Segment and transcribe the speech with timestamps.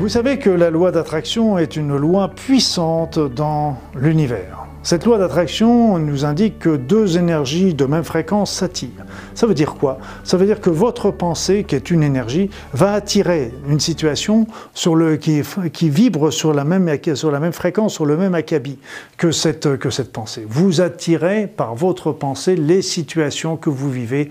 [0.00, 4.68] Vous savez que la loi d'attraction est une loi puissante dans l'univers.
[4.84, 9.04] Cette loi d'attraction nous indique que deux énergies de même fréquence s'attirent.
[9.34, 9.98] Ça veut dire quoi?
[10.22, 14.94] Ça veut dire que votre pensée, qui est une énergie, va attirer une situation sur
[14.94, 18.78] le, qui, vibre sur la, même, sur la même fréquence, sur le même acabit
[19.16, 20.46] que cette, que cette pensée.
[20.48, 24.30] Vous attirez par votre pensée les situations que vous vivez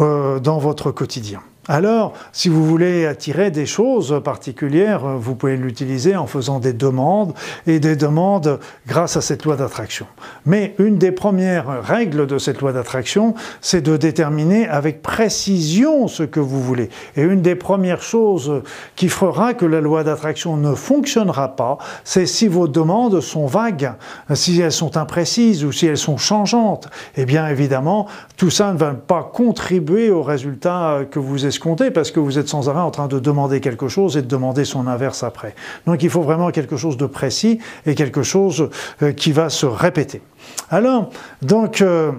[0.00, 1.40] euh, dans votre quotidien.
[1.66, 7.32] Alors, si vous voulez attirer des choses particulières, vous pouvez l'utiliser en faisant des demandes
[7.66, 10.06] et des demandes grâce à cette loi d'attraction.
[10.44, 16.22] Mais une des premières règles de cette loi d'attraction, c'est de déterminer avec précision ce
[16.22, 16.90] que vous voulez.
[17.16, 18.62] Et une des premières choses
[18.94, 23.92] qui fera que la loi d'attraction ne fonctionnera pas, c'est si vos demandes sont vagues,
[24.34, 26.90] si elles sont imprécises ou si elles sont changeantes.
[27.16, 31.46] Eh bien, évidemment, tout ça ne va pas contribuer au résultat que vous
[31.92, 34.64] parce que vous êtes sans arrêt en train de demander quelque chose et de demander
[34.64, 35.54] son inverse après.
[35.86, 38.70] Donc il faut vraiment quelque chose de précis et quelque chose
[39.02, 40.22] euh, qui va se répéter.
[40.70, 41.10] Alors,
[41.42, 41.80] donc...
[41.80, 42.12] Euh,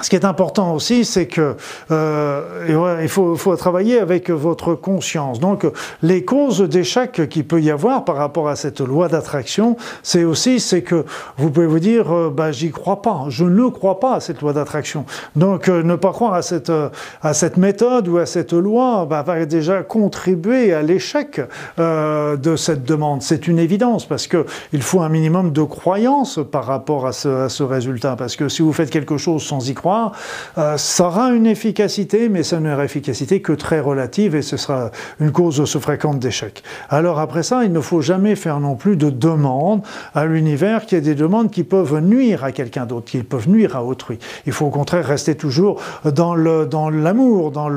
[0.00, 1.54] ce qui est important aussi, c'est que
[1.92, 5.38] euh, il faut, travailler avec votre conscience.
[5.38, 5.64] Donc,
[6.02, 10.58] les causes d'échec qu'il peut y avoir par rapport à cette loi d'attraction, c'est aussi
[10.58, 11.04] c'est que
[11.36, 14.40] vous pouvez vous dire, euh, bah, j'y crois pas, je ne crois pas à cette
[14.40, 15.06] loi d'attraction.
[15.36, 16.88] Donc, euh, ne pas croire à cette euh,
[17.22, 21.40] à cette méthode ou à cette loi bah, va déjà contribuer à l'échec
[21.78, 23.22] de cette demande.
[23.22, 27.28] C'est une évidence parce que il faut un minimum de croyance par rapport à ce,
[27.28, 28.16] à ce résultat.
[28.16, 32.28] Parce que si vous faites quelque chose sans y croire euh, ça aura une efficacité,
[32.28, 34.90] mais ça n'aura efficacité que très relative et ce sera
[35.20, 36.62] une cause aussi fréquente d'échec.
[36.88, 39.82] Alors après ça, il ne faut jamais faire non plus de demandes
[40.14, 43.76] à l'univers qui est des demandes qui peuvent nuire à quelqu'un d'autre, qui peuvent nuire
[43.76, 44.18] à autrui.
[44.46, 47.68] Il faut au contraire rester toujours dans l'amour, dans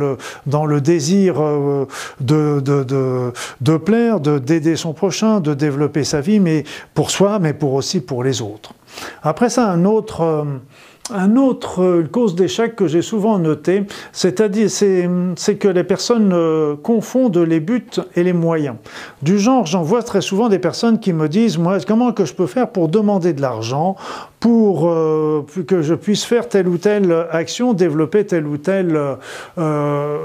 [0.65, 1.85] le désir euh,
[2.21, 6.63] de plaire, de d'aider son prochain, de développer sa vie, mais
[6.93, 8.73] pour soi, mais pour aussi pour les autres.
[9.23, 10.43] Après ça, un autre euh,
[11.13, 16.75] un autre euh, cause d'échec que j'ai souvent noté, c'est-à-dire c'est que les personnes euh,
[16.75, 18.75] confondent les buts et les moyens.
[19.21, 22.33] Du genre, j'en vois très souvent des personnes qui me disent moi comment que je
[22.33, 23.95] peux faire pour demander de l'argent
[24.39, 28.99] pour euh, que je puisse faire telle ou telle action, développer telle ou telle
[29.57, 30.17] euh,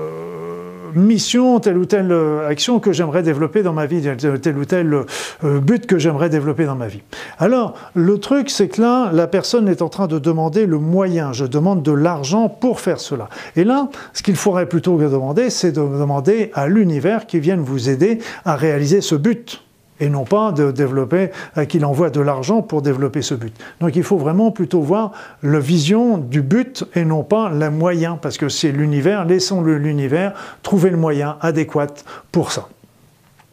[0.94, 2.14] mission, telle ou telle
[2.48, 4.02] action que j'aimerais développer dans ma vie,
[4.40, 4.94] tel ou tel
[5.44, 7.02] euh, but que j'aimerais développer dans ma vie.
[7.38, 11.32] Alors, le truc, c'est que là, la personne est en train de demander le moyen.
[11.32, 13.28] Je demande de l'argent pour faire cela.
[13.56, 17.60] Et là, ce qu'il faudrait plutôt que demander, c'est de demander à l'univers qui vienne
[17.60, 19.62] vous aider à réaliser ce but
[20.02, 23.54] et non pas de développer, euh, qu'il envoie de l'argent pour développer ce but.
[23.80, 25.12] Donc il faut vraiment plutôt voir
[25.44, 30.32] la vision du but et non pas le moyen, parce que c'est l'univers, laissons-le l'univers
[30.62, 31.86] trouver le moyen adéquat
[32.32, 32.68] pour ça.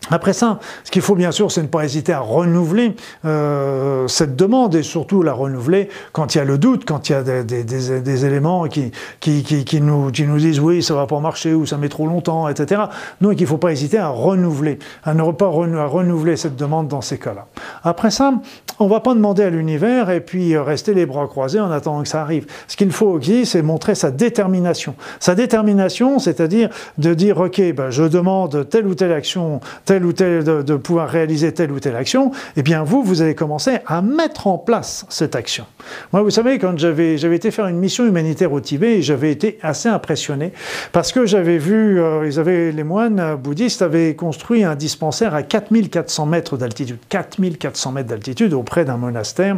[0.10, 2.96] Après ça, ce qu'il faut bien sûr, c'est ne pas hésiter à renouveler
[3.26, 7.12] euh, cette demande et surtout la renouveler quand il y a le doute, quand il
[7.12, 10.82] y a des, des, des, des éléments qui, qui, qui, nous, qui nous disent oui,
[10.82, 12.84] ça va pas marcher ou ça met trop longtemps, etc.
[13.22, 17.02] Donc il ne faut pas hésiter à renouveler, à ne pas renouveler cette demande dans
[17.02, 17.48] ces cas-là.
[17.84, 18.34] Après ça,
[18.80, 22.02] on ne va pas demander à l'univers et puis rester les bras croisés en attendant
[22.02, 22.46] que ça arrive.
[22.68, 24.96] Ce qu'il faut aussi, c'est montrer sa détermination.
[25.20, 30.14] Sa détermination, c'est-à-dire de dire ok, ben, je demande telle ou telle action, telle ou
[30.14, 34.02] telle, de, pouvoir réaliser telle ou telle action, eh bien vous, vous allez commencer à
[34.02, 35.66] mettre en place cette action.
[36.14, 39.90] Moi, vous savez, quand j'avais été faire une mission humanitaire au Tibet, j'avais été assez
[39.90, 40.54] impressionné
[40.94, 45.44] parce que j'avais vu, euh, ils avaient, les moines bouddhistes avaient construit un dispensaire à
[45.44, 49.58] 4400 mètres d'altitude, 4400 mètres d'altitude auprès d'un monastère.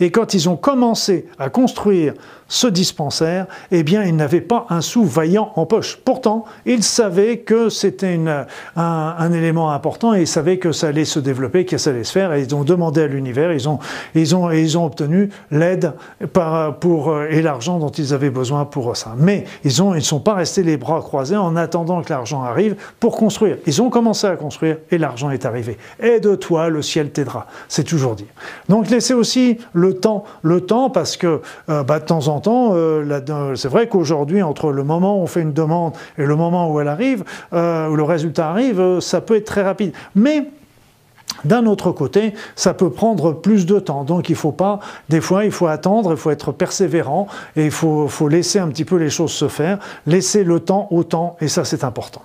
[0.00, 2.14] Et quand ils ont commencé à construire
[2.48, 5.98] ce dispensaire, eh bien, ils n'avaient pas un sou vaillant en poche.
[6.04, 8.18] Pourtant, ils savaient que c'était
[8.76, 12.12] un, élément important et ils savaient que ça allait se développer, que ça allait se
[12.12, 12.32] faire.
[12.32, 13.78] Et ils ont demandé à l'univers, ils ont,
[14.14, 15.92] ils ont, ils ont obtenu l'aide
[16.36, 19.14] euh, et l'argent dont ils avaient besoin pour ça.
[19.18, 22.76] Mais ils ne ils sont pas restés les bras croisés en attendant que l'argent arrive
[22.98, 23.58] pour construire.
[23.66, 25.76] Ils ont commencé à construire et l'argent est arrivé.
[26.00, 27.46] Aide-toi, le ciel t'aidera.
[27.68, 28.26] C'est toujours dit.
[28.68, 32.70] Donc laissez aussi le temps, le temps parce que euh, bah, de temps en temps,
[32.74, 36.70] euh, c'est vrai qu'aujourd'hui, entre le moment où on fait une demande et le moment
[36.70, 37.54] où elle arrive, où
[37.96, 39.92] le résultat arrive, ça peut être très rapide.
[40.14, 40.44] Mais
[41.44, 44.04] d'un autre côté, ça peut prendre plus de temps.
[44.04, 47.70] Donc il faut pas, des fois, il faut attendre, il faut être persévérant et il
[47.70, 51.36] faut, faut laisser un petit peu les choses se faire, laisser le temps au temps
[51.40, 52.22] et ça c'est important.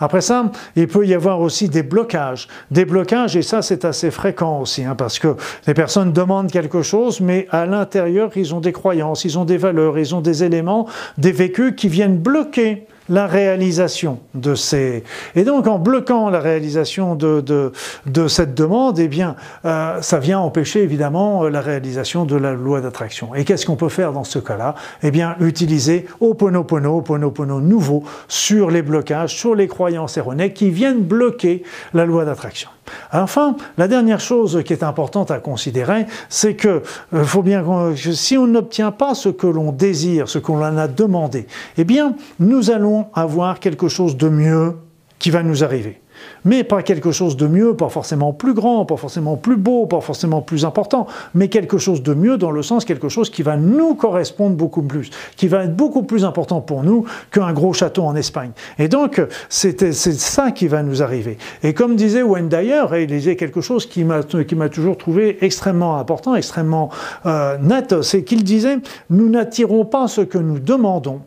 [0.00, 2.48] Après ça, il peut y avoir aussi des blocages.
[2.70, 5.36] Des blocages, et ça c'est assez fréquent aussi, hein, parce que
[5.66, 9.56] les personnes demandent quelque chose, mais à l'intérieur, ils ont des croyances, ils ont des
[9.56, 10.86] valeurs, ils ont des éléments,
[11.18, 15.04] des vécus qui viennent bloquer la réalisation de ces...
[15.34, 17.72] Et donc en bloquant la réalisation de, de,
[18.06, 22.80] de cette demande, eh bien, euh, ça vient empêcher évidemment la réalisation de la loi
[22.80, 23.34] d'attraction.
[23.34, 24.74] Et qu'est-ce qu'on peut faire dans ce cas-là?
[25.02, 31.02] Eh bien, utiliser Oponopono, Oponopono nouveau sur les blocages, sur les croyances erronées qui viennent
[31.02, 31.62] bloquer
[31.92, 32.70] la loi d'attraction.
[33.12, 36.82] Enfin, la dernière chose qui est importante à considérer, c'est que
[37.12, 37.64] euh, faut bien
[37.96, 41.46] si on n'obtient pas ce que l'on désire, ce qu'on en a demandé,
[41.76, 44.76] eh bien, nous allons avoir quelque chose de mieux
[45.18, 46.00] qui va nous arriver
[46.44, 50.00] mais pas quelque chose de mieux, pas forcément plus grand, pas forcément plus beau, pas
[50.00, 53.56] forcément plus important, mais quelque chose de mieux dans le sens quelque chose qui va
[53.56, 58.02] nous correspondre beaucoup plus, qui va être beaucoup plus important pour nous qu'un gros château
[58.02, 58.50] en Espagne.
[58.78, 61.38] Et donc, c'est ça qui va nous arriver.
[61.62, 65.98] Et comme disait Wayne Dyer, et il disait quelque chose qui m'a toujours trouvé extrêmement
[65.98, 66.90] important, extrêmement
[67.26, 68.78] euh, net, c'est qu'il disait,
[69.10, 71.20] nous n'attirons pas ce que nous demandons,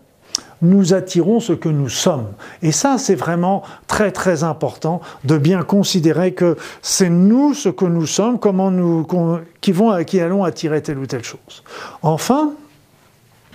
[0.62, 2.28] nous attirons ce que nous sommes.
[2.62, 7.86] Et ça, c'est vraiment très très important de bien considérer que c'est nous ce que
[7.86, 9.06] nous sommes, comment nous,
[9.62, 11.64] qui, vont, qui allons attirer telle ou telle chose.
[12.02, 12.52] Enfin,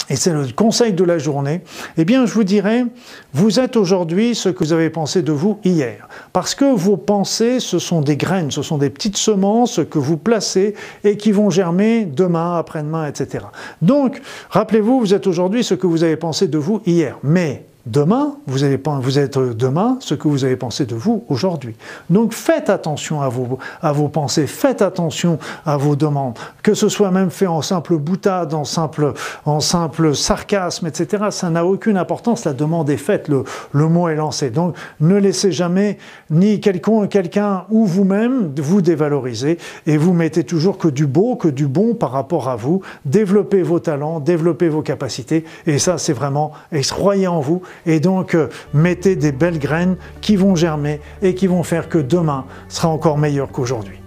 [0.09, 1.61] et c'est le conseil de la journée,
[1.97, 2.85] eh bien, je vous dirais,
[3.33, 6.09] vous êtes aujourd'hui ce que vous avez pensé de vous hier.
[6.33, 10.17] Parce que vos pensées, ce sont des graines, ce sont des petites semences que vous
[10.17, 13.47] placez et qui vont germer demain, après-demain, etc.
[13.81, 14.21] Donc,
[14.51, 17.19] rappelez-vous, vous êtes aujourd'hui ce que vous avez pensé de vous hier.
[17.23, 18.61] Mais Demain, vous,
[19.01, 21.75] vous êtes demain ce que vous avez pensé de vous aujourd'hui.
[22.11, 26.39] Donc faites attention à vos, à vos pensées, faites attention à vos demandes.
[26.63, 29.15] Que ce soit même fait en simple boutade, en simple,
[29.47, 32.45] en simple sarcasme, etc., ça n'a aucune importance.
[32.45, 33.43] La demande est faite, le,
[33.73, 34.51] le mot est lancé.
[34.51, 35.99] Donc ne laissez jamais
[36.31, 41.67] ni quelqu'un ou vous-même vous dévaloriser et vous mettez toujours que du beau, que du
[41.67, 42.81] bon par rapport à vous.
[43.07, 46.53] Développez vos talents, développez vos capacités et ça c'est vraiment,
[46.93, 51.47] croyez en vous et donc euh, mettez des belles graines qui vont germer et qui
[51.47, 54.02] vont faire que demain sera encore meilleur qu'aujourd'hui.